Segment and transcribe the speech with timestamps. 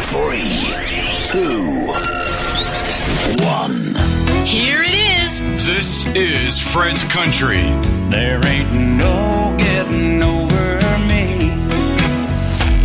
[0.00, 0.62] Three,
[1.24, 1.86] two,
[3.44, 4.46] one.
[4.46, 5.40] Here it is.
[5.66, 7.62] This is Fred's Country.
[8.08, 11.50] There ain't no getting over me.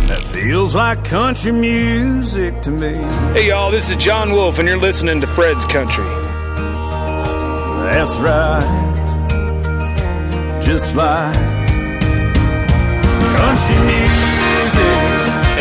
[0.08, 2.94] That feels like country music to me.
[3.32, 6.04] Hey y'all, this is John Wolf, and you're listening to Fred's Country.
[7.84, 8.60] That's right.
[10.62, 11.34] Just like
[13.36, 14.13] country music.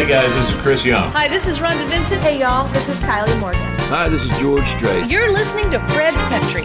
[0.03, 1.09] Hey guys, this is Chris Young.
[1.13, 2.21] Hi, this is Rhonda Vincent.
[2.21, 3.61] Hey, y'all, this is Kylie Morgan.
[3.87, 5.09] Hi, this is George Strait.
[5.09, 6.63] You're listening to Fred's Country.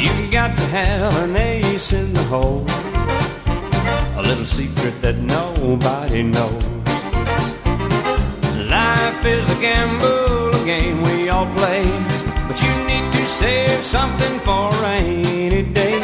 [0.00, 2.64] You've got to have an ace in the hole.
[4.16, 6.62] A little secret that nobody knows.
[8.70, 11.82] Life is a gamble, a game we all play.
[12.46, 15.96] But you need to save something for a rainy day.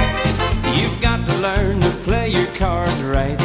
[0.75, 3.39] You've got to learn to play your cards right.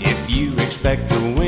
[0.00, 1.47] If you expect to win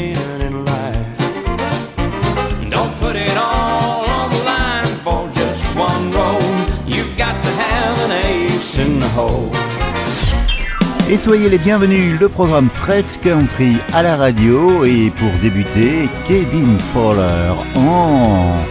[11.10, 16.78] Et soyez les bienvenus, le programme Fred's Country à la radio et pour débuter, Kevin
[16.92, 18.64] Fowler en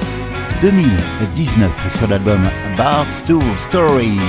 [0.62, 2.42] 2019 sur l'album
[2.78, 4.20] Barstool Stories.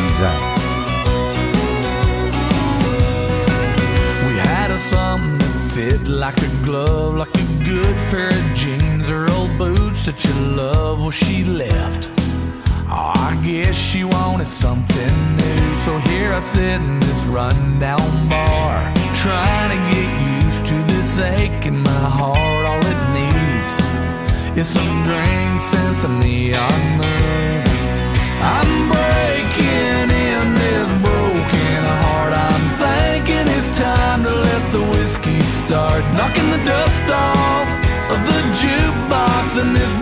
[6.06, 11.14] Like a good pair of jeans or old boots that you love.
[11.14, 12.11] She left.
[12.92, 15.77] Oh, I guess she wanted something new.
[15.77, 20.08] So here I sit in this rundown bar, trying to get
[20.42, 22.64] used to this ache in my heart.
[22.70, 23.74] All it needs
[24.58, 27.62] is some drinks and some neon moon.
[28.42, 32.33] I'm breaking in this broken heart.
[32.34, 37.68] I'm thinking it's time to let the whiskey start knocking the dust off
[38.11, 39.94] of the jukebox and this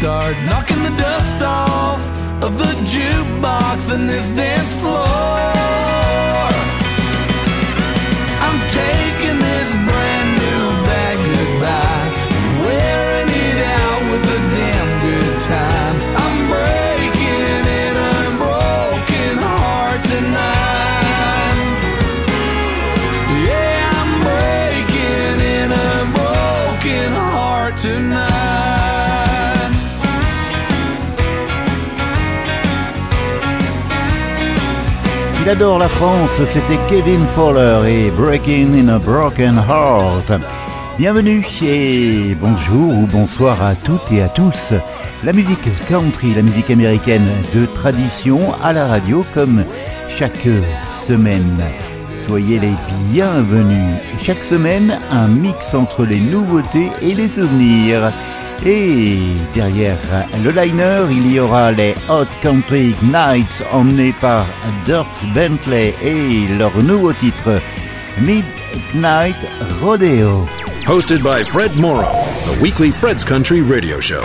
[0.00, 2.00] start knocking the dust off
[2.42, 6.09] of the jukebox and this dance floor.
[35.50, 40.40] Adore la France, c'était Kevin Fowler et Breaking in a Broken Heart.
[40.96, 44.74] Bienvenue et bonjour ou bonsoir à toutes et à tous.
[45.24, 49.64] La musique country, la musique américaine de tradition à la radio comme
[50.16, 50.46] chaque
[51.08, 51.60] semaine.
[52.28, 52.74] Soyez les
[53.10, 53.96] bienvenus.
[54.22, 58.12] Chaque semaine, un mix entre les nouveautés et les souvenirs.
[58.66, 59.16] Et
[59.54, 59.96] derrière
[60.44, 64.46] le liner, il y aura les Hot Country Knights emmenés par
[64.84, 67.60] Dierks Bentley et leur nouveau titre
[68.20, 69.36] Midknight
[69.80, 70.46] Rodeo.
[70.86, 72.12] Hosted by Fred Morrow,
[72.46, 74.22] the weekly Fred's Country radio show.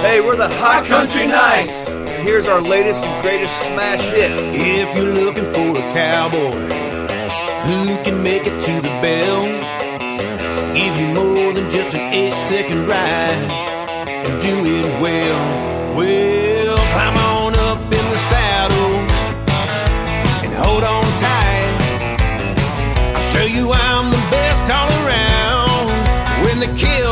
[0.00, 1.88] Hey, we're the Hot Country Knights.
[1.88, 4.30] And here's our latest and greatest smash hit.
[4.54, 6.68] If you're looking for a cowboy
[7.66, 9.42] who can make it to the bell,
[10.74, 11.27] give you more than
[11.70, 13.50] just an eight second ride,
[14.26, 15.94] and do it well.
[15.94, 18.94] Well, climb on up in the saddle
[20.44, 21.76] and hold on tight.
[23.14, 25.90] I'll show you I'm the best all around
[26.44, 27.07] when they kill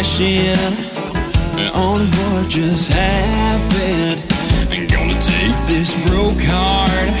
[0.00, 0.56] in
[1.74, 4.16] on what just happened
[4.72, 7.12] and gonna take this broke heart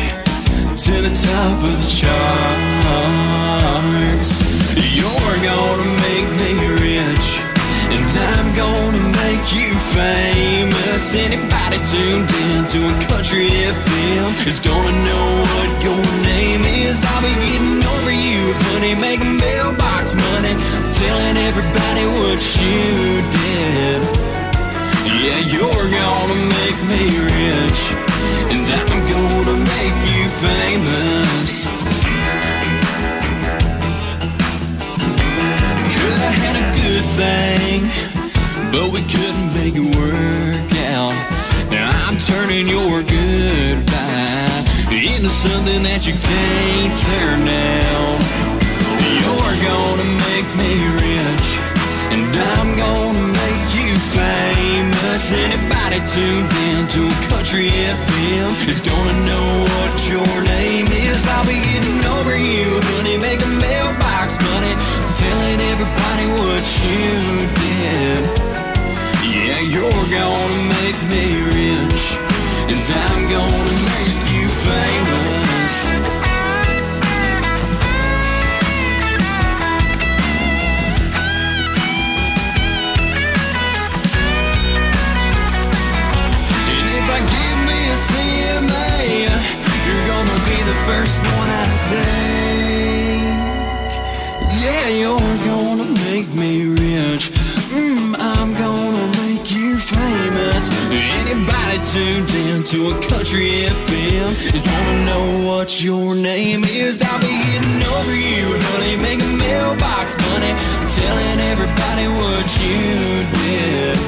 [0.78, 2.40] to the top of the charts
[4.96, 7.26] you're gonna make me rich
[7.92, 11.14] and I'm gonna make you famous.
[11.14, 16.29] Anybody tuned in to a country FM is gonna know what your name
[16.90, 17.04] is.
[17.04, 20.54] I'll be getting over you, honey, making mailbox money,
[20.92, 24.00] telling everybody what you did.
[25.06, 27.80] Yeah, you're gonna make me rich,
[28.52, 31.50] and I'm gonna make you famous.
[35.94, 37.78] Could I had a good thing,
[38.72, 41.14] but we couldn't make it work out.
[41.70, 43.49] Now I'm turning your goodbye
[45.20, 48.16] into something that you can't turn down.
[49.20, 51.48] You're gonna make me rich,
[52.08, 55.28] and I'm gonna make you famous.
[55.28, 61.28] Anybody tuned in to a country FM is gonna know what your name is.
[61.28, 64.72] I'll be getting over you, honey, making mailbox money,
[65.20, 68.20] telling everybody what you did.
[69.20, 72.16] Yeah, you're gonna make me rich,
[72.88, 75.74] and I'm gonna make you famous.
[86.70, 87.98] And if I give me a
[89.86, 93.38] you're gonna be the first one I think.
[94.62, 96.69] Yeah, you're gonna make me
[102.70, 107.02] to a country FM is gonna know what your name is.
[107.02, 110.54] I'll be getting over you, honey, making mailbox money,
[110.94, 113.98] telling everybody what you did.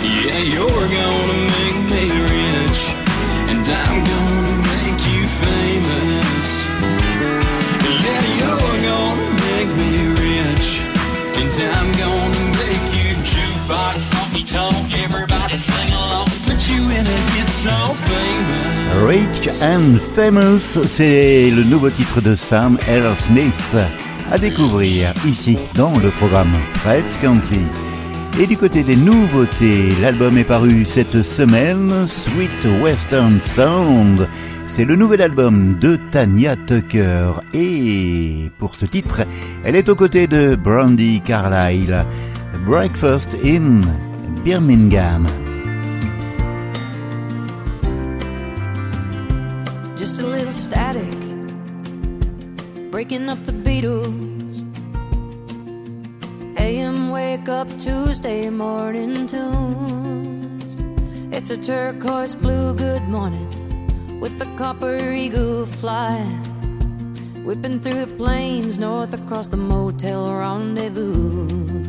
[0.00, 2.80] Yeah, you're gonna make me rich,
[3.52, 6.50] and I'm gonna make you famous.
[8.00, 9.92] Yeah, you're gonna make me
[10.24, 10.80] rich,
[11.36, 14.17] and I'm gonna make you jukebox
[19.08, 23.02] Rich and Famous, c'est le nouveau titre de Sam L.
[23.18, 23.76] Smith
[24.30, 27.62] à découvrir ici dans le programme Fred's Country.
[28.38, 34.28] Et du côté des nouveautés, l'album est paru cette semaine, Sweet Western Sound.
[34.68, 37.40] C'est le nouvel album de Tanya Tucker.
[37.54, 39.26] Et pour ce titre,
[39.64, 42.04] elle est aux côtés de Brandy Carlyle.
[42.64, 43.80] Breakfast in
[44.44, 45.26] Birmingham.
[53.08, 54.54] Breaking up the Beatles.
[56.58, 60.76] AM wake up Tuesday morning tunes.
[61.34, 63.48] It's a turquoise blue good morning
[64.20, 66.18] with the copper eagle fly.
[67.46, 71.88] Whipping through the plains north across the motel rendezvous.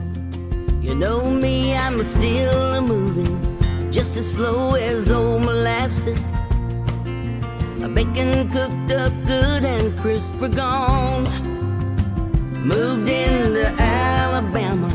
[0.82, 6.32] You know me, I'm still a moving, just as slow as old molasses.
[7.94, 11.24] Bacon cooked up good and crisp we're gone.
[12.64, 14.90] Moved into Alabama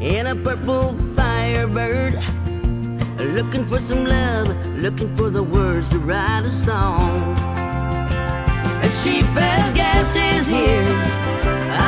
[0.00, 2.14] in a purple firebird.
[3.18, 7.36] Looking for some love, looking for the words to write a song.
[8.82, 10.92] As cheap as gas is here,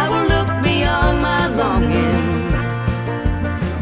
[0.01, 2.39] I will look beyond my longing.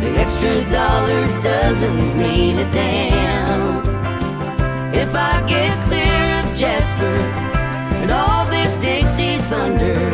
[0.00, 3.86] The extra dollar doesn't mean a damn.
[4.92, 5.95] If I get
[6.56, 7.16] Jasper
[8.00, 10.10] and all this Dixie thunder,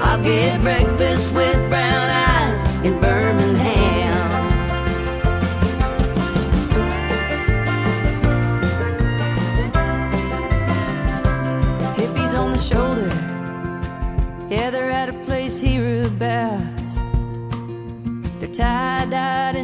[0.00, 4.16] I'll get breakfast with brown eyes in Birmingham.
[11.96, 13.12] Hippies on the shoulder,
[14.48, 16.94] yeah, they're at a place hereabouts.
[18.38, 19.56] They're tie-dyed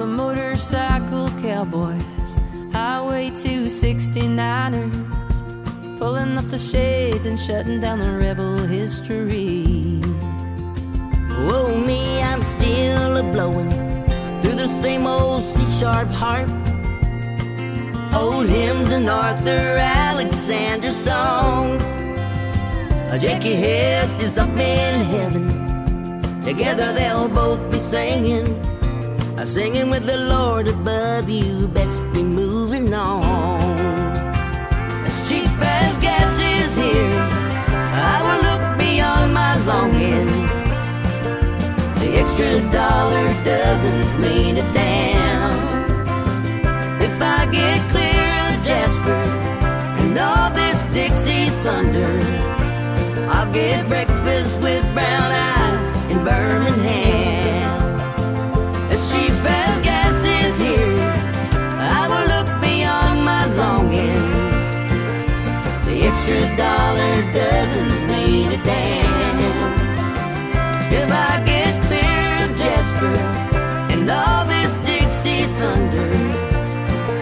[0.00, 2.34] the motorcycle cowboys,
[2.72, 10.00] Highway 269ers, pulling up the shades and shutting down the rebel history.
[11.44, 13.68] Whoa, me, I'm still a blowing
[14.40, 16.48] through the same old C sharp harp.
[18.14, 19.76] Old hymns and Arthur
[20.08, 21.82] Alexander songs.
[23.20, 26.42] Jackie Hess is up in heaven.
[26.42, 28.69] Together they'll both be singing.
[29.46, 33.78] Singing with the Lord above you, best be moving on.
[35.06, 40.28] As cheap as gas is here, I will look beyond my longing.
[42.00, 45.52] The extra dollar doesn't mean a damn.
[47.00, 49.22] If I get clear of Jasper
[50.02, 52.12] and all this Dixie thunder,
[53.30, 57.29] I'll get breakfast with brown eyes in Birmingham.
[66.30, 69.38] Extra dollar doesn't mean a damn.
[70.92, 73.16] If I get clear of Jasper
[73.92, 76.12] and all this Dixie thunder,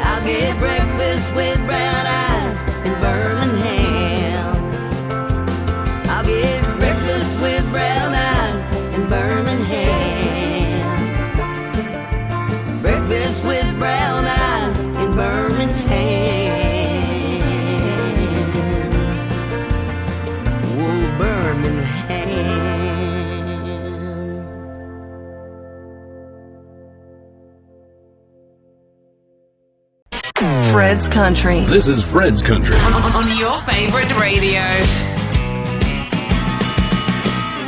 [0.05, 3.58] I'll get breakfast with brown eyes in Birmingham.
[30.88, 31.61] Fred's Country.
[31.66, 32.75] This is Fred's Country.
[32.75, 34.62] On your favorite radio.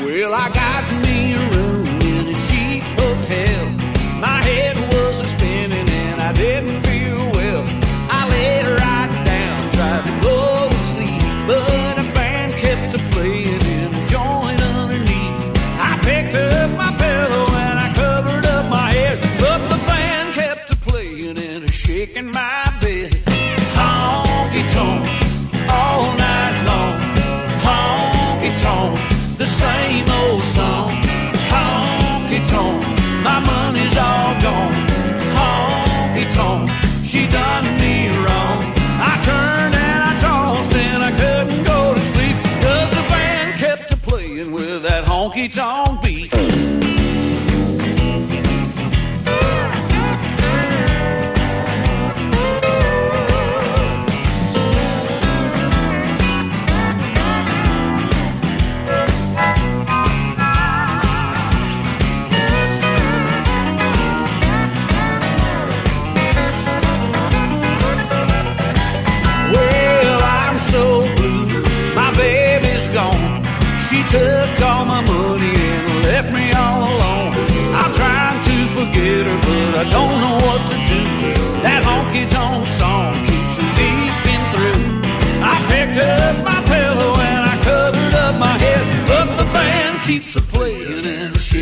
[0.02, 3.68] Well, I got me a room in a cheap hotel.
[4.20, 7.62] My head was a spinning and I didn't feel well.
[8.10, 13.60] I laid right down, tried to go to sleep, but a band kept a playing
[13.60, 15.58] in a joint underneath.
[15.78, 20.70] I picked up my pillow and I covered up my head, but the band kept
[20.70, 22.59] a playing and a shaking my
[29.40, 30.90] the same old song.
[31.48, 32.84] Honky tonk,
[33.24, 34.34] my money's all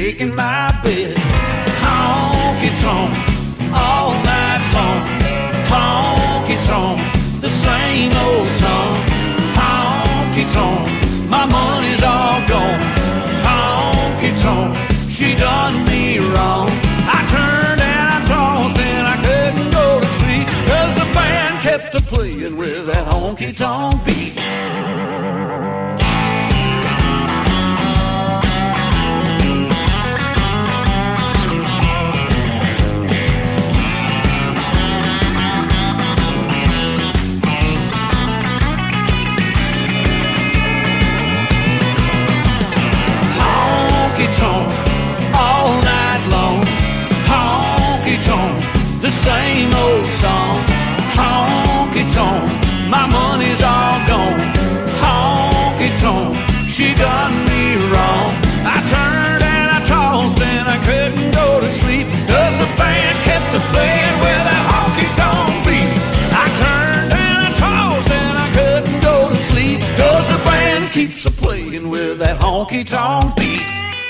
[0.08, 1.14] making my bed.
[1.84, 3.12] Honky tonk
[3.84, 5.02] all night long.
[5.72, 6.98] Honky tonk,
[7.42, 8.94] the same old song.
[9.60, 10.88] Honky tonk,
[11.28, 12.80] my money's all gone.
[13.48, 14.72] Honky tonk,
[15.16, 16.68] she done me wrong.
[17.16, 21.94] I turned and I tossed and I couldn't go to sleep 'cause the band kept
[22.00, 24.32] a playing with that honky tonk beat.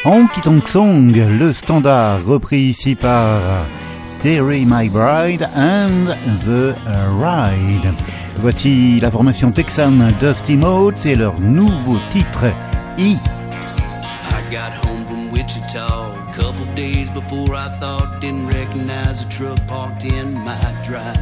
[0.08, 3.42] Honky Tonk Song, le standard repris ici par
[4.22, 6.16] Terry McBride and
[6.46, 6.74] The
[7.20, 7.92] Ride.
[8.36, 12.46] Voici la formation texane Dusty Motes et leur nouveau titre
[12.96, 13.18] I
[14.50, 20.04] got home from Wichita a couple days before I thought didn't recognize a truck parked
[20.04, 21.18] in my drive.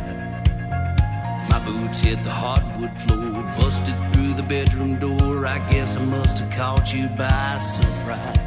[1.50, 5.44] My boots hit the hardwood floor, busted through the bedroom door.
[5.44, 8.45] I guess I must have caught you by surprise.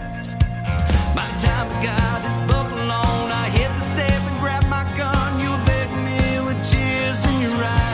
[7.41, 7.88] your eyes.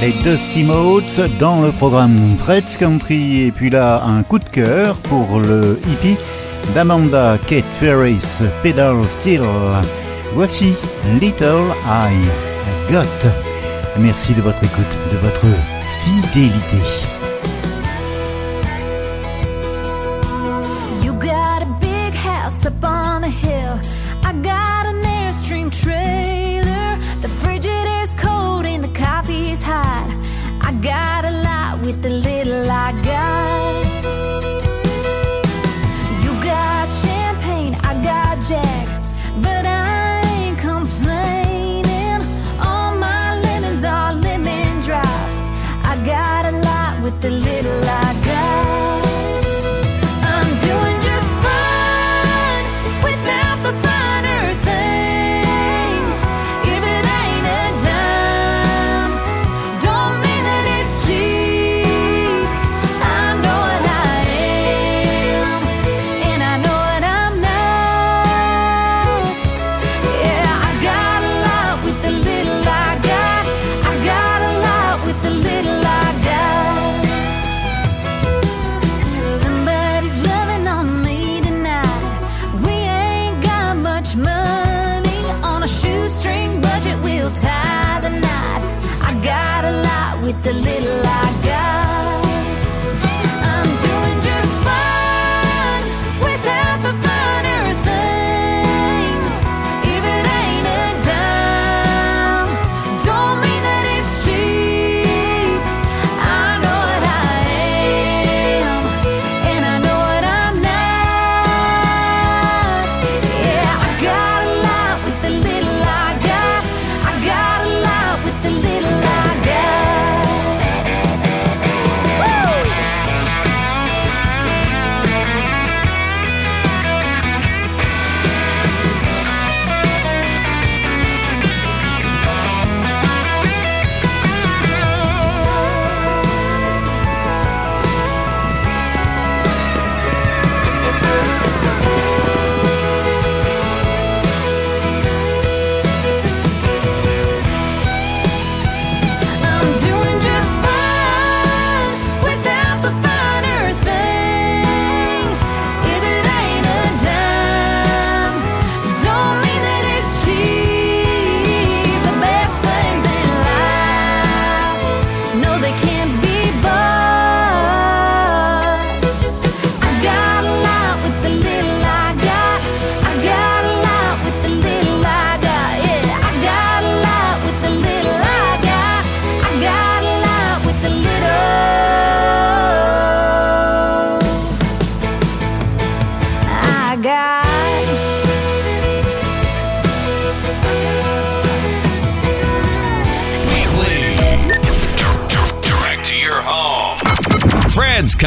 [0.00, 3.46] Les Dusty Motes dans le programme Fred's Country.
[3.46, 6.16] Et puis là, un coup de cœur pour le hippie
[6.74, 9.42] d'Amanda Kate Ferris, Pedal Steel.
[10.34, 10.74] Voici
[11.20, 12.12] Little I
[12.90, 13.30] Got.
[13.98, 15.46] Merci de votre écoute, de votre
[16.04, 17.07] fidélité.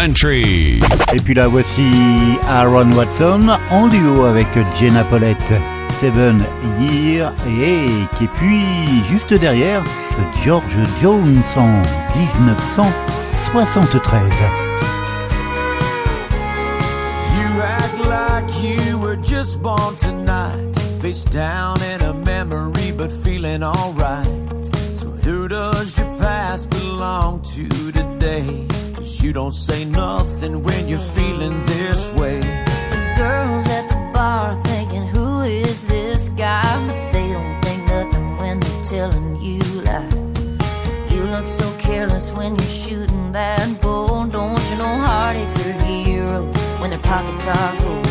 [0.01, 0.81] Country.
[1.13, 1.85] Et puis là voici
[2.49, 4.47] Aaron Watson en duo avec
[4.79, 5.53] Jenna Paulette,
[5.99, 6.43] Seven
[6.79, 8.19] Year Ache.
[8.19, 8.65] Et puis
[9.11, 9.83] juste derrière,
[10.43, 11.83] George Jones en
[12.17, 14.23] 1973.
[17.35, 20.75] You act like you were just born tonight.
[20.99, 24.25] Face down in a memory, but feeling alright.
[24.95, 28.70] So, who does your past belong to today?
[29.19, 32.39] You don't say nothing when you're feeling this way.
[32.39, 36.63] The girls at the bar thinking, who is this guy?
[36.87, 40.13] But they don't think nothing when they're telling you lies.
[41.11, 44.25] You look so careless when you're shooting that bull.
[44.27, 48.01] Don't you know heartaches are heroes when their pockets are full?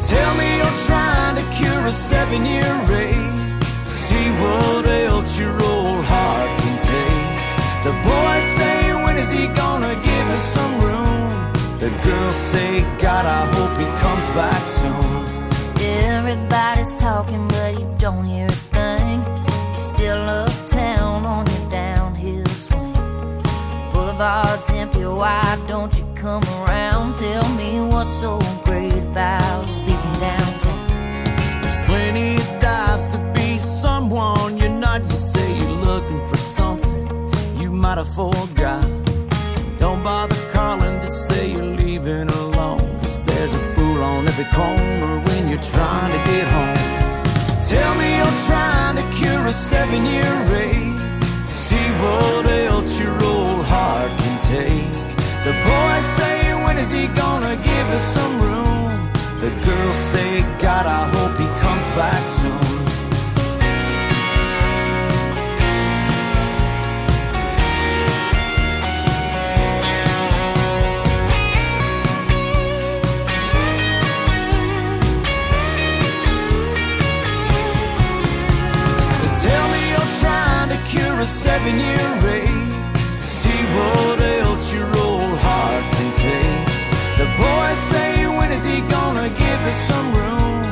[0.00, 3.64] Tell me you're trying to cure a seven year ache.
[3.86, 7.84] See what else your old heart can take.
[7.84, 8.81] The boys say,
[9.12, 11.52] when is he gonna give us some room?
[11.78, 15.12] The girls say, God, I hope he comes back soon.
[16.14, 19.16] Everybody's talking, but you don't hear a thing.
[19.70, 22.94] You're still uptown on your downhill swing.
[23.92, 27.16] Boulevard's empty, why don't you come around?
[27.16, 30.86] Tell me what's so great about sleeping downtown.
[31.60, 35.02] There's plenty of dives to be someone you're not.
[35.10, 37.02] You say you're looking for something
[37.60, 39.01] you might have forgot.
[39.82, 43.00] Don't bother calling to say you're leaving alone.
[43.00, 46.76] Cause there's a fool on every corner when you're trying to get home.
[47.68, 50.96] Tell me you're trying to cure a seven year ache.
[51.48, 54.86] See what else your old heart can take.
[55.46, 59.10] The boys say, when is he gonna give us some room?
[59.40, 62.71] The girls say, God, I hope he comes back soon.
[87.92, 90.62] Say, When is he gonna give us some room?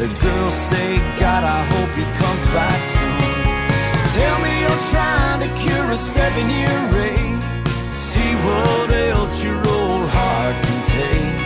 [0.00, 0.88] The girl say,
[1.22, 3.22] God, I hope he comes back soon.
[4.16, 7.40] Tell me you're trying to cure a seven year rate.
[8.06, 11.36] See what else your old heart can take.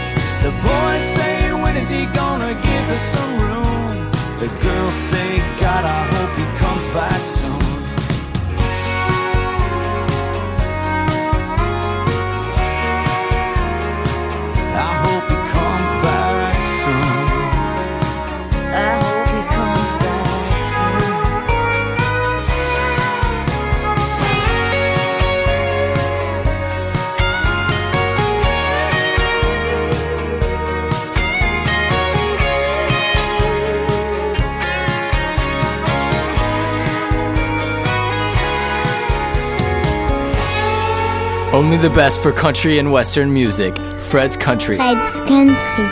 [0.44, 3.94] The boys say, when is he gonna give us some room?
[4.42, 5.30] The girls say,
[5.64, 7.59] God, I hope he comes back soon.
[41.52, 43.76] Only the best for country and western music.
[43.98, 44.76] Fred's Country.
[44.76, 45.84] Fred's Country.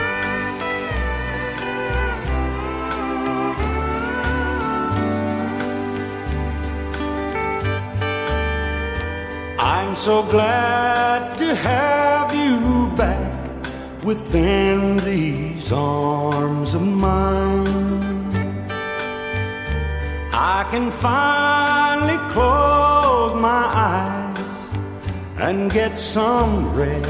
[9.59, 17.67] I'm so glad to have you back within these arms of mine.
[20.33, 24.18] I can finally close my eyes
[25.41, 27.09] and get some rest.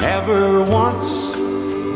[0.00, 1.36] Never once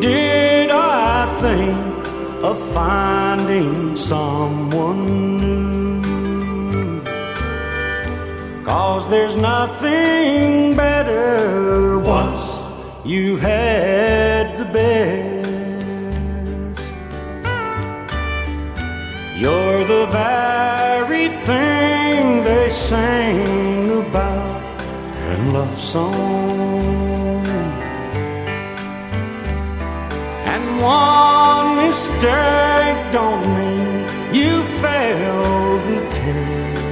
[0.01, 7.03] did I think of finding someone new.
[8.64, 12.42] Cause there's nothing better once
[13.05, 15.37] you've had the best.
[19.37, 20.46] You're the very
[22.88, 24.81] sing about
[25.33, 27.44] in love song.
[30.53, 33.94] And one mistake don't mean
[34.38, 36.83] you failed the test.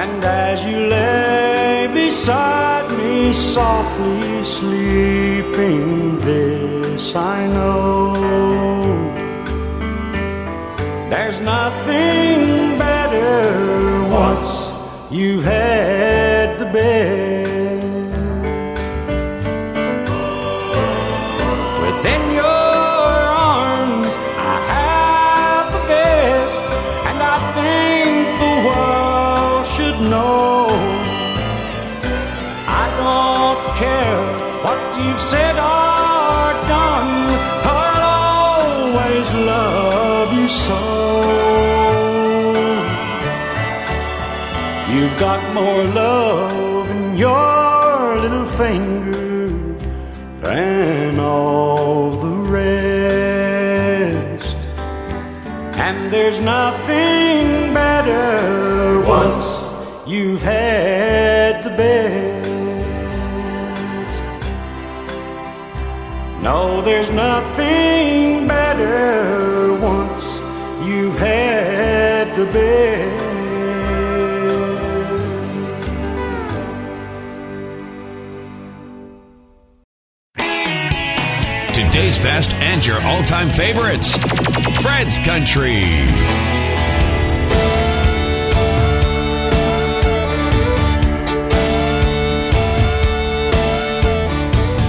[0.00, 8.69] And as you lay beside me, softly sleeping, this I know.
[11.30, 14.50] There's nothing better once
[15.12, 18.16] you've had the best.
[21.86, 22.44] Within your
[23.62, 24.10] arms,
[24.52, 26.62] I have the best,
[27.08, 28.10] and I think
[28.42, 30.66] the world should know.
[32.82, 34.20] I don't care
[34.64, 35.59] what you've said
[45.20, 49.48] got more love in your little finger
[50.40, 53.36] than all the rest.
[55.76, 59.44] And there's nothing better once
[60.08, 62.48] you've had the best.
[66.42, 70.24] No, there's nothing better once
[70.88, 73.29] you've had the best.
[82.80, 84.14] And your all time favorites.
[84.80, 85.82] Fred's Country.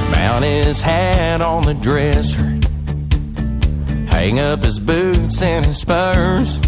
[0.10, 2.60] Mount his hat on the dresser.
[4.10, 6.60] Hang up his boots and his spurs.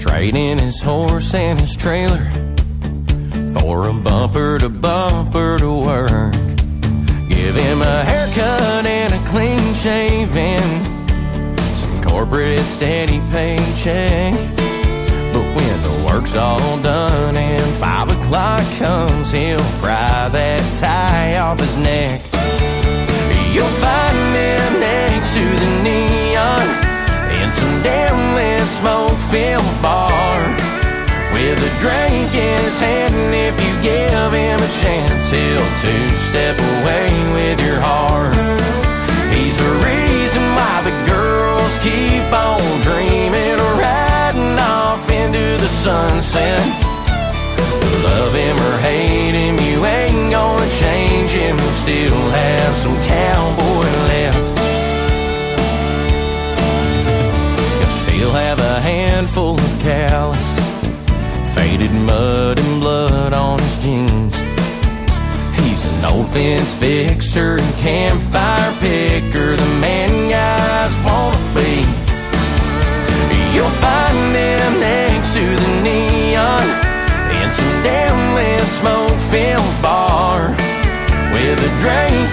[0.00, 2.24] Trade in his horse and his trailer
[3.60, 6.45] for a bumper to bumper to work.
[7.36, 10.68] Give him a haircut and a clean shaving.
[11.76, 14.32] Some corporate steady paycheck.
[15.32, 21.60] But when the work's all done and five o'clock comes, he'll pry that tie off
[21.60, 22.22] his neck.
[23.52, 26.66] You'll find him next to the neon,
[27.40, 30.65] in some damn lit smoke filled bar
[31.36, 33.14] with a drink in his hand.
[33.14, 38.32] And if you give him a chance, he'll two step away with your heart.
[39.36, 46.64] He's the reason why the girls keep on dreaming, riding off into the sunset.
[48.08, 51.58] Love him or hate him, you ain't gonna change him.
[51.58, 54.46] He'll still have some cowboy left.
[57.76, 60.55] He'll still have a handful of calloused,
[61.76, 64.34] faded mud and blood on his jeans.
[65.60, 71.84] He's an old fence fixer and campfire picker, the man guys wanna be.
[73.54, 76.66] You'll find him next to the neon
[77.40, 80.48] in some damn lit smoke filled bar
[81.32, 82.30] with a drink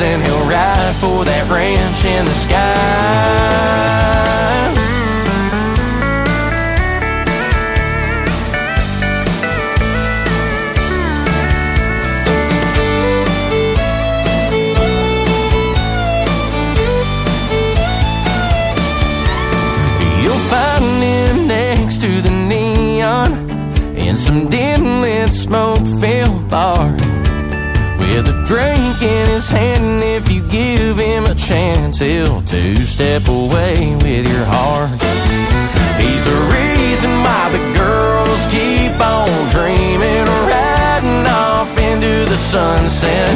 [0.00, 3.74] he and he'll ride for that ranch in the sky.
[20.22, 23.32] You'll find him next to the neon
[23.96, 26.93] in some dim lit smoke filled bar
[28.44, 29.84] drink in his hand.
[29.84, 34.90] And if you give him a chance, he'll two step away with your heart.
[36.00, 43.32] He's the reason why the girls keep on dreaming, riding off into the sunset.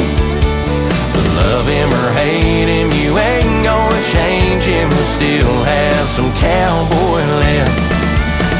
[1.13, 4.89] But Love him or hate him, you ain't gonna change him.
[4.89, 7.79] He'll still have some cowboy left.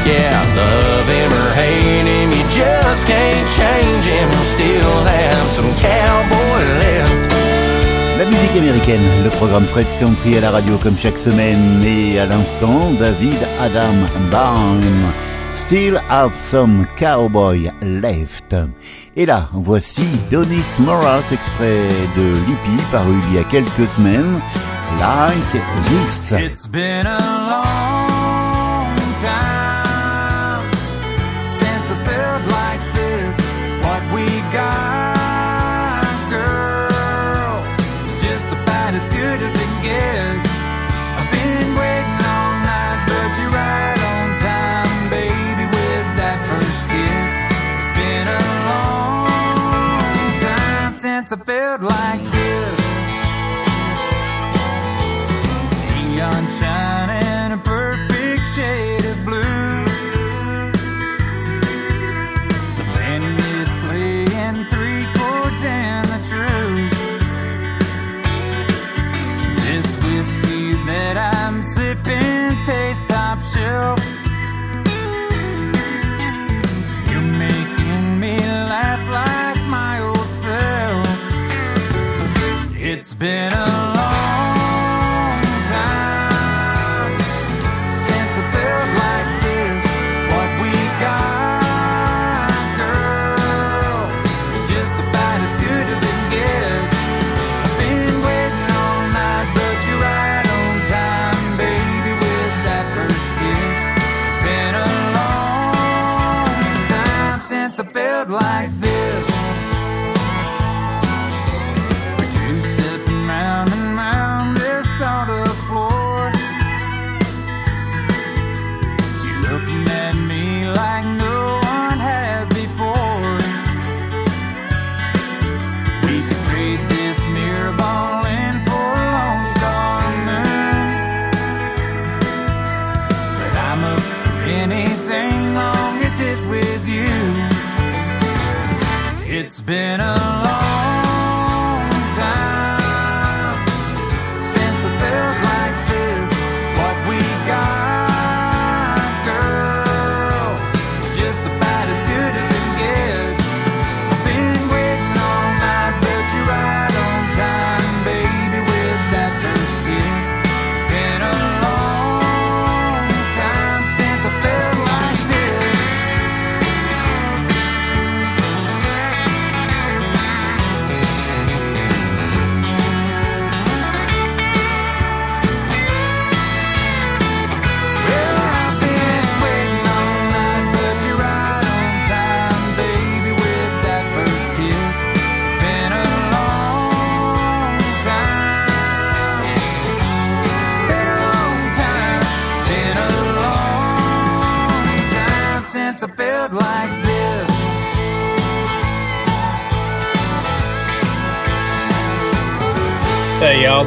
[0.08, 2.19] Yeah, love him or hate him,
[2.50, 4.28] just can't change him.
[4.30, 7.30] He'll still have some cowboy left.
[8.18, 12.26] La musique américaine, le programme Fred's Country à la radio comme chaque semaine et à
[12.26, 13.94] l'instant, David Adam
[14.30, 14.82] Barn.
[15.56, 18.54] Still have some cowboy left.
[19.16, 24.40] Et là, voici Donis Morales, extrait de Lippy, paru il y a quelques semaines,
[24.98, 26.32] Like This.
[26.32, 28.86] It's been a long
[29.20, 29.59] time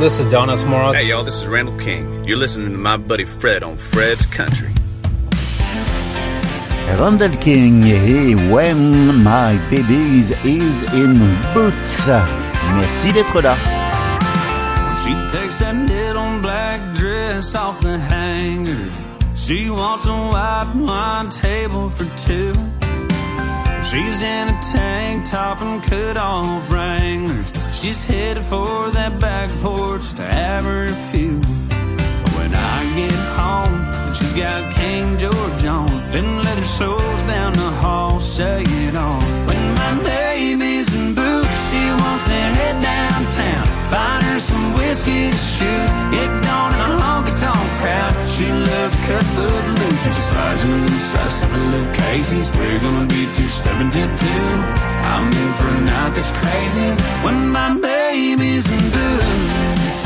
[0.04, 0.98] this is Donice Morace.
[0.98, 2.26] Hey y'all, this is Randall King.
[2.26, 4.70] You're listening to my buddy Fred on Fred's Country.
[7.00, 11.18] Randall King et When My Baby is in
[11.54, 12.06] Boots.
[12.06, 12.20] Uh,
[12.76, 13.56] merci d'être là.
[15.02, 18.92] She takes that little black dress off the hanger.
[19.38, 22.52] She wants a white wine table for two.
[23.82, 27.54] She's in a tank top and cut off wranglers.
[27.84, 31.36] She's headed for that back porch to have her few.
[32.32, 33.76] When I get home,
[34.08, 39.20] and she's got King George on, them leather soles down the hall say it all.
[39.20, 45.36] When my baby's in boots, she wants to head downtown, find her some whiskey to
[45.36, 45.90] shoot,
[46.24, 48.16] in a honky tonk crowd.
[48.32, 52.50] She loves cut foot loose, and she slides in the size seven little Casey's.
[52.56, 54.73] We're gonna be two stepping to two.
[55.24, 56.90] I'm a night crazy
[57.24, 59.98] when my baby's in boots.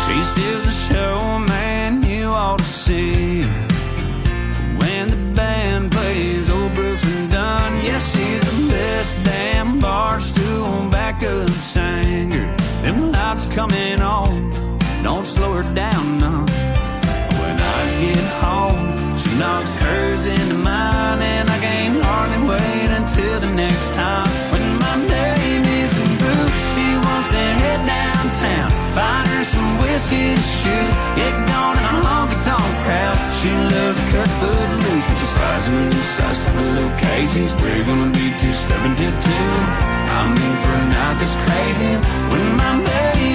[0.00, 3.42] She steals the show, man, you ought to see.
[4.80, 10.88] When the band plays Old Brooks and Dunn, yes, she's the best damn bar stool
[10.90, 12.54] backup singer.
[12.82, 16.23] Them lights coming on, don't slow her down
[19.44, 24.28] knocks hers into mine, and I can't hardly wait until the next time.
[24.52, 30.44] When my baby's in boots, she wants to head downtown, find her some whiskey to
[30.60, 33.16] shoot, get gone in a honky tonk crowd.
[33.38, 34.00] She loves
[34.84, 37.52] loose, when she slides in the size seven little Casey's.
[37.60, 39.48] We're gonna be two stepping to two.
[40.16, 41.92] I'm in for a night that's crazy
[42.32, 43.33] when my baby's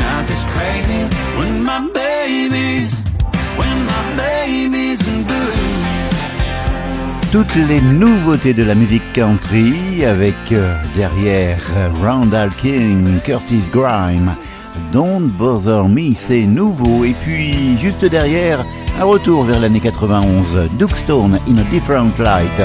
[0.00, 1.06] I'm crazy.
[1.38, 1.80] When my
[3.56, 4.00] when my
[4.66, 5.78] in boots.
[7.30, 14.34] Toutes les nouveautés de la musique country avec euh, derrière euh, Randall King, Curtis Grime,
[14.92, 17.04] Don't Bother Me, c'est nouveau.
[17.04, 18.64] Et puis juste derrière,
[19.00, 22.58] un retour vers l'année 91, Doug Stone in a Different Light.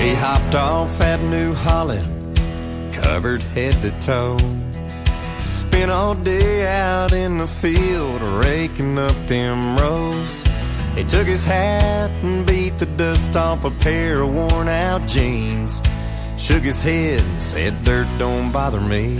[0.00, 2.40] He hopped off at New Holland,
[2.92, 4.38] covered head to toe.
[5.44, 10.42] Spent all day out in the field, raking up them rows.
[10.94, 15.82] He took his hat and beat the dust off a pair of worn out jeans.
[16.38, 19.18] Shook his head and said, Dirt don't bother me.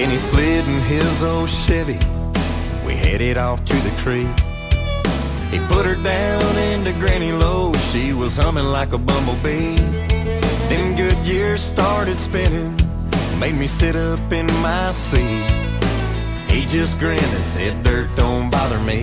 [0.00, 1.98] Then he slid in his old Chevy.
[2.86, 4.34] We headed off to the creek.
[5.52, 7.74] He put her down into Granny Low.
[7.92, 9.76] She was humming like a bumblebee.
[10.70, 12.74] Then good years started spinning,
[13.38, 15.44] made me sit up in my seat.
[16.48, 19.00] He just grinned and said, Dirt don't bother me.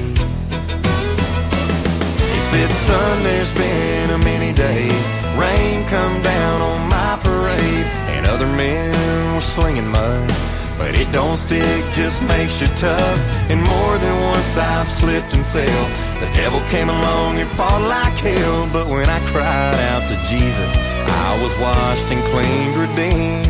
[2.33, 4.89] He said, Son, there's been a many day.
[5.37, 7.85] Rain come down on my parade,
[8.15, 10.56] and other men were slinging mud.
[10.77, 13.19] But it don't stick, just makes you tough.
[13.49, 15.85] And more than once I've slipped and fell.
[16.21, 18.69] The devil came along and fought like hell.
[18.71, 23.47] But when I cried out to Jesus, I was washed and cleaned, redeemed.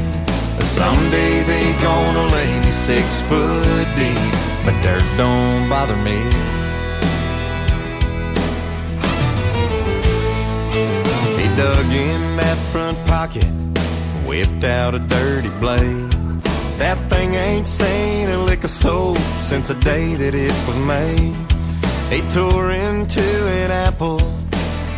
[0.79, 4.33] Someday they gonna lay me six foot deep.
[4.65, 6.17] But dirt don't bother me.
[11.39, 13.45] He dug in that front pocket,
[14.25, 16.16] whipped out a dirty blade.
[16.77, 21.35] That thing ain't seen a lick of soap since the day that it was made.
[22.13, 24.21] He tore into an apple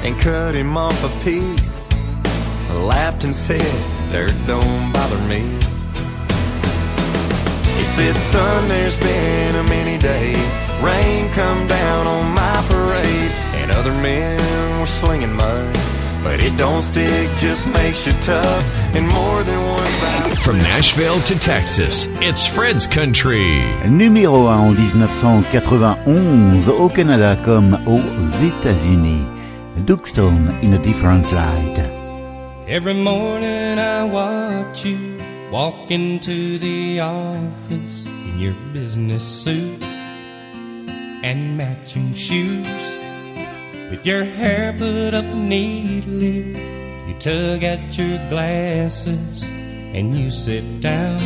[0.04, 1.90] and cut him off a piece.
[2.70, 3.74] I Laughed and said,
[4.12, 5.40] Dirt don't bother me.
[7.78, 10.34] He said, Son, there's been a many day.
[10.84, 15.89] Rain come down on my parade, and other men were slinging mud.
[16.24, 18.64] But it don't stick, just makes you tough.
[18.96, 20.40] And more than one round.
[20.40, 23.62] From Nashville to Texas, it's Fred's Country.
[23.86, 28.02] Numéro 1 en 1991 au Canada comme aux
[28.44, 29.26] États-Unis.
[29.86, 31.80] Doug-Stone in a different light.
[32.68, 35.18] Every morning I watch you
[35.52, 39.82] walk into the office in your business suit
[41.24, 42.99] and matching shoes.
[43.90, 46.58] With your hair put up neatly,
[47.08, 51.20] you tug at your glasses and you sit down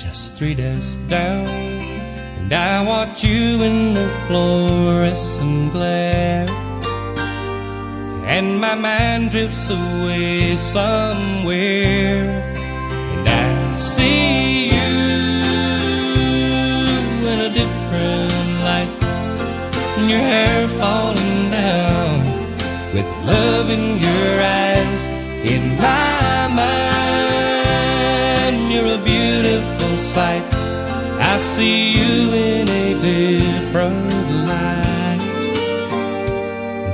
[0.00, 1.46] just three desks down.
[2.38, 6.46] And I watch you in the fluorescent glare.
[8.26, 12.52] And my mind drifts away somewhere.
[13.12, 14.96] And I see you
[17.30, 18.32] in a different
[18.68, 18.92] light.
[19.98, 21.19] And your hair falling
[31.32, 34.10] I see you in a different
[34.50, 35.20] light.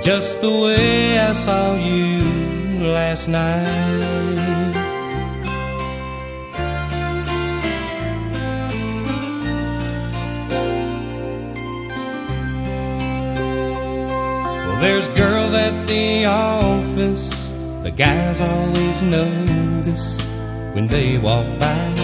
[0.02, 2.20] Just the way I saw you
[2.82, 3.64] last night.
[14.66, 17.48] Well, there's girls at the office,
[17.82, 20.20] the guys always notice
[20.74, 21.94] when they walk by.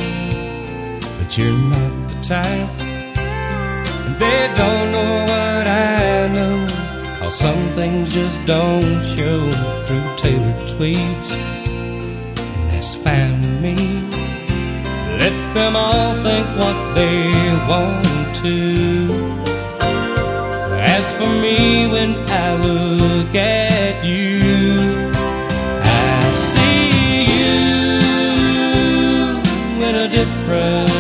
[1.18, 2.70] But you're not type,
[4.07, 6.66] and they don't know what I know.
[7.20, 9.51] How some things just don't show
[9.85, 11.31] through tailored tweets,
[11.66, 13.77] and that's fine with me.
[15.18, 17.33] Let them all think what they
[17.68, 18.57] want to.
[20.95, 24.39] As for me, when I look at you,
[25.83, 27.59] I see you
[29.89, 30.91] in a different.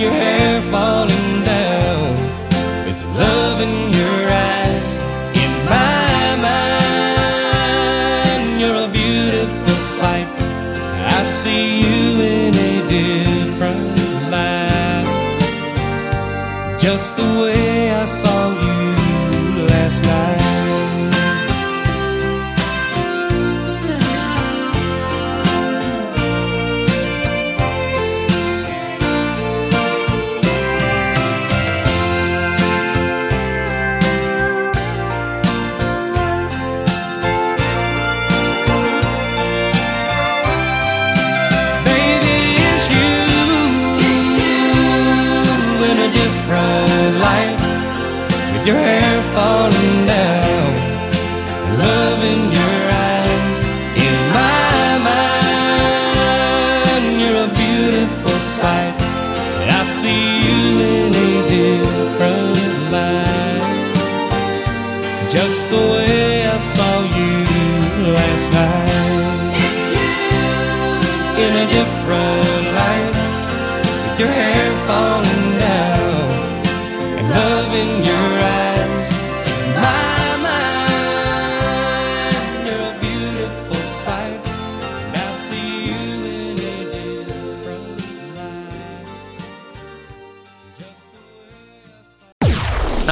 [0.00, 1.19] Your hair falling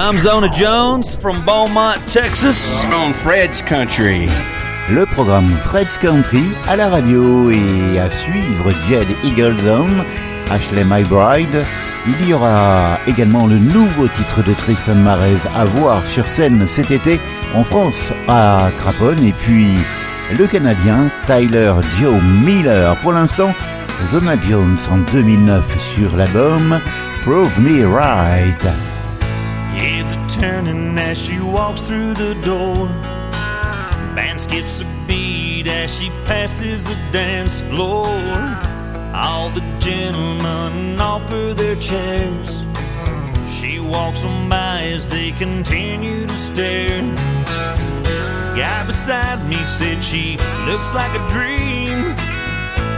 [0.01, 2.81] I'm Zona Jones from Beaumont, Texas.
[2.85, 4.29] On Fred's Country.
[4.93, 9.89] Le programme Fred's Country à la radio et à suivre Jed Eagleton,
[10.53, 11.65] Ashley My Bride.
[12.07, 16.93] Il y aura également le nouveau titre de Tristan Marez à voir sur scène cet
[16.93, 17.19] été
[17.57, 19.67] en France à Craponne et puis
[20.39, 22.95] le Canadien Tyler Joe Miller.
[22.99, 23.53] Pour l'instant,
[24.13, 26.81] Zona Jones en 2009 sur l'album
[27.25, 28.65] Prove Me Right.
[30.41, 32.87] Turning as she walks through the door.
[34.15, 38.07] Band skips a beat as she passes the dance floor.
[39.13, 42.65] All the gentlemen offer their chairs.
[43.59, 47.03] She walks on by as they continue to stare.
[48.55, 50.37] Guy beside me said she
[50.67, 52.15] looks like a dream.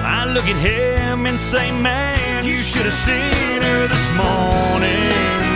[0.04, 5.49] I look at him and say, Man, you should have seen her this morning.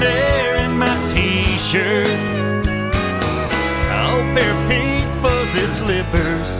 [0.00, 2.06] There in my t shirt.
[3.98, 6.50] Oh, pair of pink fuzzy slippers.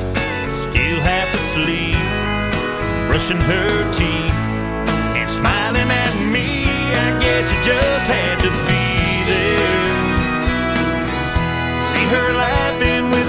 [0.65, 2.07] Still half asleep.
[3.09, 4.37] Brushing her teeth
[5.19, 6.65] and smiling at me.
[7.07, 8.85] I guess you just had to be
[9.31, 9.77] there.
[12.99, 13.26] admit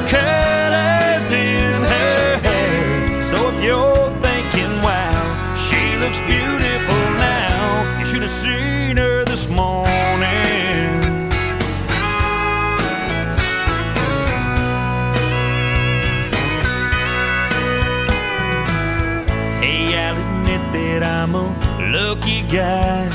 [22.52, 23.10] guy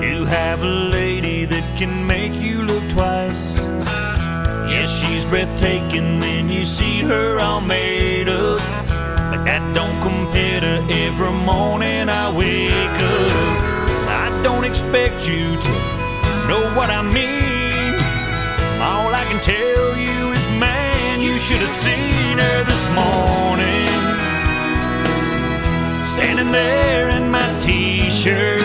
[0.00, 3.56] to have a lady that can make you look twice.
[4.70, 8.58] Yes, she's breathtaking when you see her all made up.
[9.30, 13.32] But that don't compare to every morning I wake up.
[14.08, 15.72] I don't expect you to
[16.46, 17.94] know what I mean.
[18.80, 23.91] All I can tell you is, man, you should have seen her this morning.
[26.12, 28.60] Standing there in my t-shirt.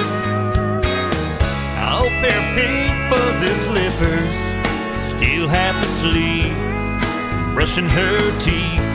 [1.80, 4.36] I hope they're pink fuzzy slippers.
[5.16, 6.54] Still half asleep,
[7.56, 8.86] brushing her teeth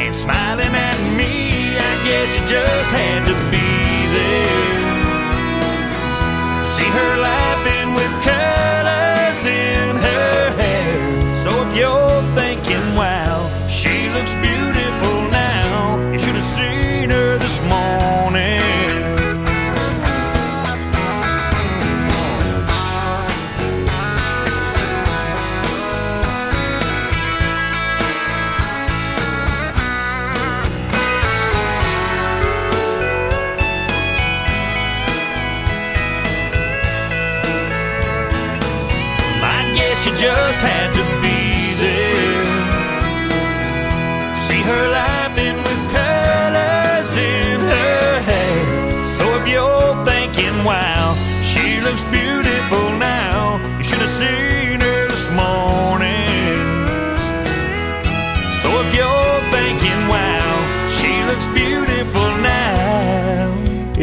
[0.00, 1.76] and smiling at me.
[1.76, 3.68] I guess you just had to be
[4.16, 4.64] there.
[6.76, 8.12] See her laughing with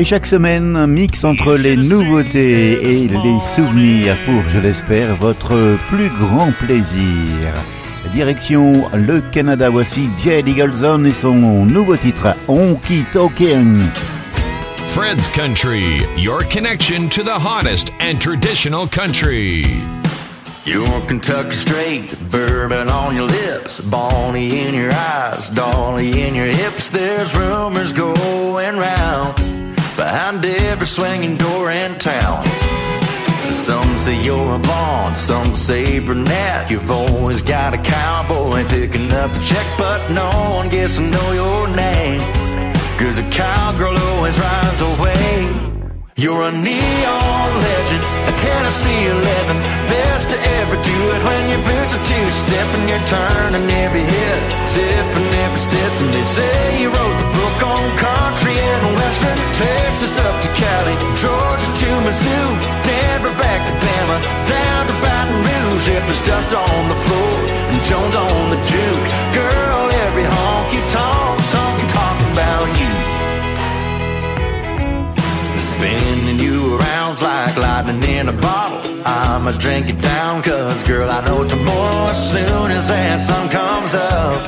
[0.01, 5.77] Et chaque semaine, un mix entre les nouveautés et les souvenirs pour, je l'espère, votre
[5.89, 7.53] plus grand plaisir.
[8.11, 13.77] Direction le Canada, voici Jed Eagleson et son nouveau titre, Honky Tonkin.
[14.89, 19.63] Fred's Country, your connection to the hottest and traditional country.
[20.65, 26.89] You're Kentucky straight, bourbon on your lips, Bonnie in your eyes, Dolly in your hips.
[26.89, 29.70] There's rumors going round
[30.01, 32.43] behind every swinging door in town.
[33.51, 36.71] Some say you're a blonde, some say brunette.
[36.71, 40.27] You've always got a cowboy picking up the check, but no
[40.57, 42.21] one gets to know your name.
[42.97, 45.70] Cause a cowgirl always rides away.
[46.21, 49.57] You're a neon legend, a Tennessee 11.
[49.89, 54.41] Best to ever do it when your boots are two-step and you're turning every hit,
[54.69, 55.89] tipping every step.
[55.97, 60.93] And they say you wrote the book on country and western, Texas up to Cali,
[61.17, 62.45] Georgia to Mizzou,
[62.85, 65.89] Denver back to Bama, down to Baton Rouge.
[65.89, 71.41] If it's dust on the floor and Jones on the juke, girl, every honky tonk
[71.49, 73.00] song talking about you.
[75.81, 78.85] Spinning you around like lightning in a bottle.
[79.03, 83.97] I'ma drink it down, cause girl, I know tomorrow, as soon as that sun comes
[83.97, 84.45] up,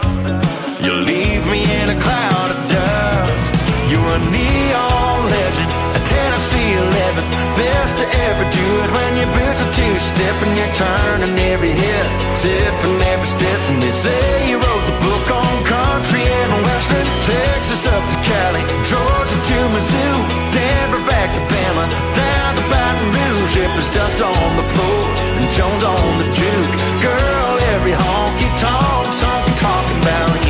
[0.85, 3.53] you'll leave me in a cloud of dust.
[3.89, 7.25] You're a neon legend, a Tennessee 11.
[7.57, 12.07] Best to ever do it when your boots are two-step and you're turning every hip,
[12.45, 13.57] tipping every step.
[13.73, 15.62] And they say you wrote the book on
[15.93, 20.15] country and western, Texas up to Cali, Georgia to Mizzou,
[20.49, 21.85] Denver back to Bama,
[22.17, 23.57] down to Baton Rouge.
[23.61, 25.01] If there's dust on the floor
[25.37, 26.73] and Jones on the juke,
[27.05, 30.42] girl, every honky tonk song talking about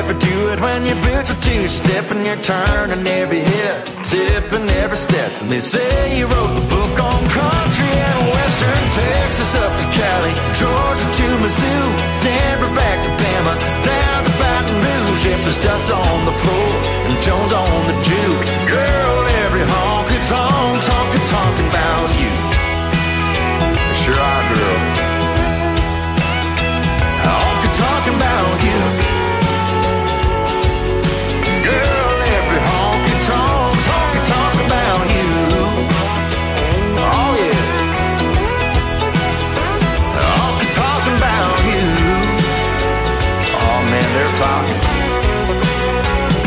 [0.00, 4.68] Best ever do it when your boots are two-step and you're turning every hip, tipping
[4.80, 5.30] every step.
[5.42, 10.32] And they say you wrote the book on country and western, Texas up to Cali,
[10.56, 11.84] Georgia to Mizzou,
[12.24, 15.26] Denver back to Bama, down to Baton Rouge.
[15.36, 16.70] If there's dust on the floor
[17.04, 22.32] and Jones on the juke, girl, every honky tonk talking talking about you.
[24.00, 24.80] Sure are, girl.
[27.20, 29.09] Honky talking about you.
[44.12, 44.80] Oh talking.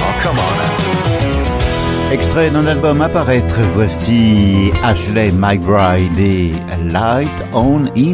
[0.05, 2.11] Oh come on now.
[2.11, 6.51] Extrait d'un album à paraître, voici Ashley McBride et
[6.91, 8.13] Light On In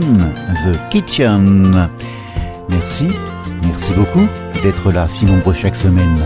[0.64, 1.90] the Kitchen.
[2.70, 3.10] Merci,
[3.64, 4.28] merci beaucoup
[4.64, 6.24] d'être là si nombreux chaque semaine.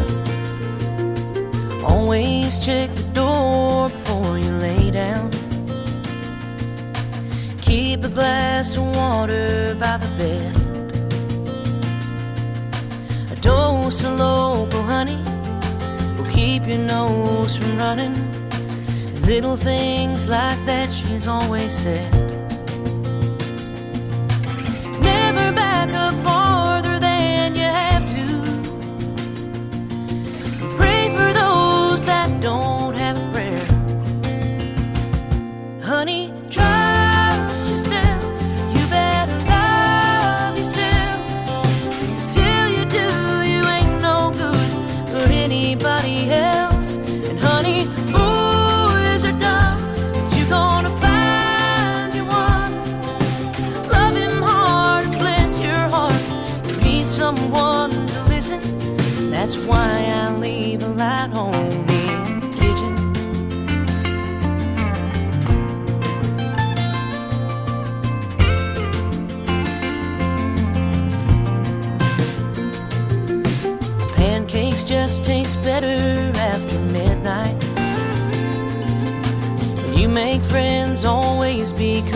[2.13, 5.31] always check the door before you lay down.
[7.61, 10.62] Keep a glass of water by the bed.
[13.43, 15.21] Dose of local honey
[16.15, 18.15] will keep your nose from running.
[19.23, 22.09] Little things like that, she's always said.
[25.01, 28.27] Never back up farther than you have to.
[30.77, 32.82] Pray for those that don't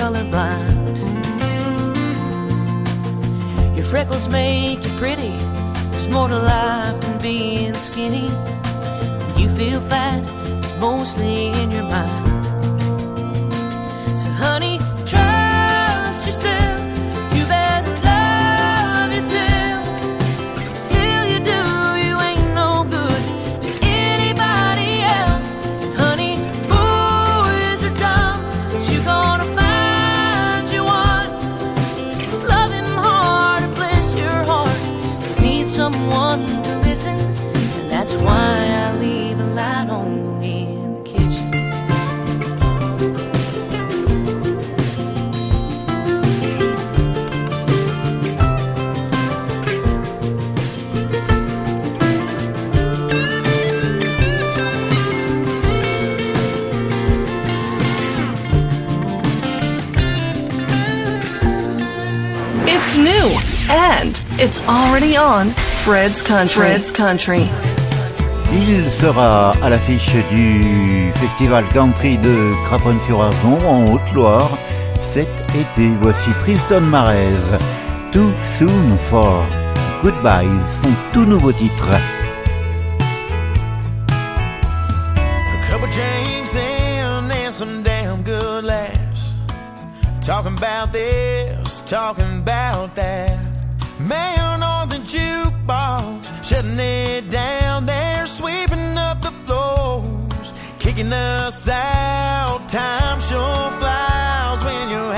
[0.07, 0.97] colorblind.
[3.75, 5.35] Your freckles make you pretty.
[5.91, 8.29] There's more to life than being skinny.
[8.29, 10.23] When you feel fat,
[10.59, 11.51] it's mostly
[64.39, 65.51] it's already on
[65.83, 66.61] Fred's Country.
[66.61, 67.47] Fred's Country.
[68.51, 74.57] Il sera à l'affiche du festival country de Craponne-sur-Arzon en Haute-Loire
[75.01, 75.91] cet été.
[75.99, 77.57] Voici Tristan Marez,
[78.11, 79.43] Too Soon for
[80.03, 80.47] Goodbye,
[80.81, 81.89] son tout nouveau titre.
[85.49, 89.33] A couple drinks in and some damn good laughs.
[90.21, 93.46] Talking about this, talking about that.
[93.99, 97.85] Man on the jukebox, shutting it down.
[97.87, 102.69] They're sweeping up the floors, kicking us out.
[102.69, 105.13] Time sure flies when you're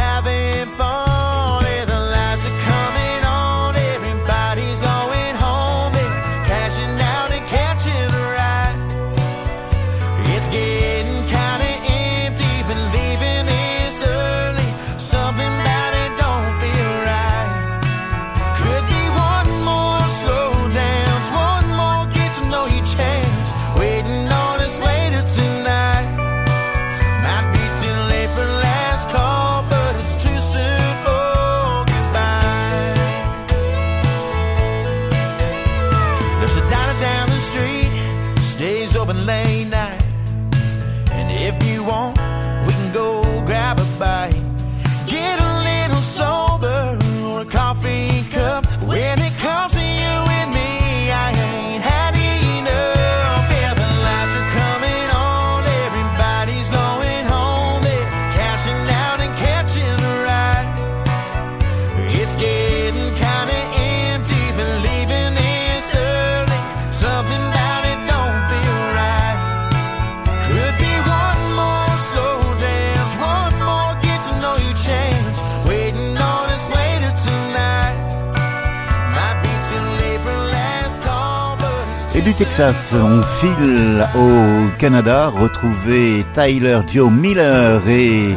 [82.16, 88.36] Et du Texas, on file au Canada retrouver Tyler Joe Miller et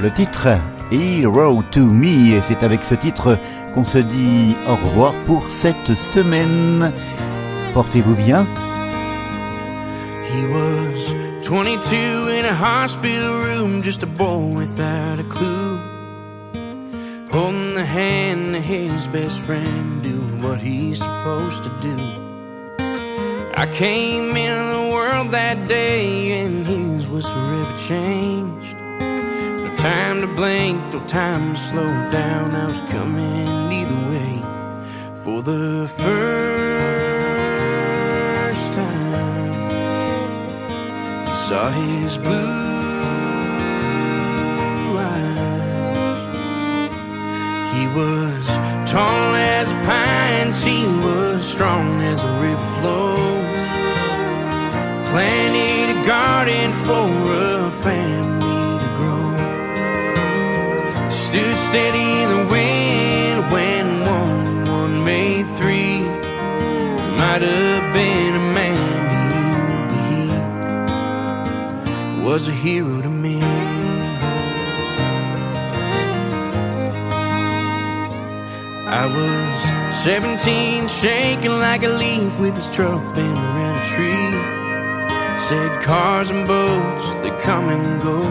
[0.00, 0.48] le titre
[0.92, 2.36] Hero to Me.
[2.36, 3.36] Et c'est avec ce titre
[3.74, 6.92] qu'on se dit au revoir pour cette semaine.
[7.74, 8.46] Portez-vous bien.
[10.24, 11.12] He was
[11.42, 15.78] 22 in a hospital room, just a boy without a clue.
[17.30, 22.27] Holding the hand of his best friend, doing what he's supposed to do.
[23.58, 28.76] I came into the world that day, and his was forever changed.
[28.76, 32.54] No time to blink, no time to slow down.
[32.54, 33.48] I was coming
[33.78, 34.42] either way
[35.24, 36.06] for the first
[38.74, 39.70] time.
[41.26, 42.38] He saw his blue
[45.16, 46.20] eyes.
[47.74, 48.46] He was
[48.88, 49.72] tall as
[50.48, 53.16] pines, he was strong as a river flows.
[55.10, 59.30] Planted a garden for a family to grow.
[61.10, 66.00] Stood steady in the wind when one one made three.
[67.20, 69.06] Might have been a man
[69.88, 70.24] but he
[72.24, 73.42] was a hero to me.
[78.90, 79.37] I was
[80.08, 84.32] 17, shaking like a leaf with his truck bent around a tree.
[85.48, 88.22] Said cars and boats, they come and go.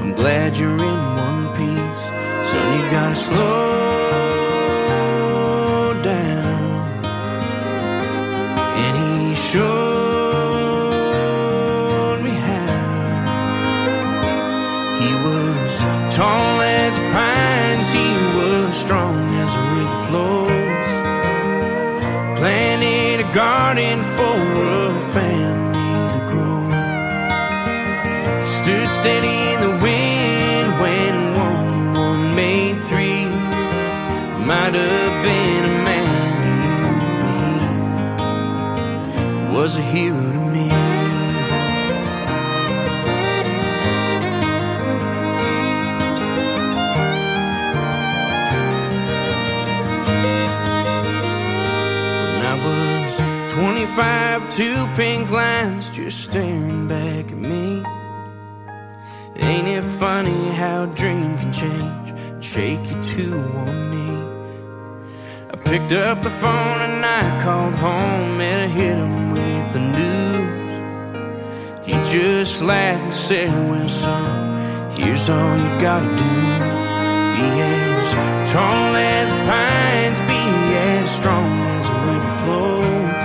[0.00, 2.02] I'm glad you're in one piece.
[2.50, 3.52] Son, you gotta slow
[6.02, 6.82] down.
[8.82, 9.87] And he showed
[39.78, 40.68] a hero to me.
[52.34, 57.84] When I was 25, two pink lines just staring back at me.
[59.36, 64.18] Ain't it funny how a dream can change shake you to one knee?
[65.52, 69.17] I picked up the phone and I called home and I hit him
[72.10, 76.34] just laughed and said, Well, son, here's all you gotta do.
[77.36, 80.42] Be as tall as pines, be
[80.74, 83.18] as strong as a river flows.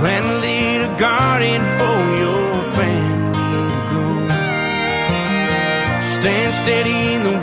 [0.00, 4.28] Plant a little garden for your family to grow.
[6.18, 7.35] Stand steady in the